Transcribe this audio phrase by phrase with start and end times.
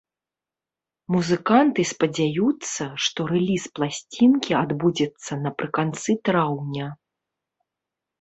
[1.15, 6.87] Музыканты спадзяюцца, што рэліз пласцінкі адбудзецца напрыканцы траўня.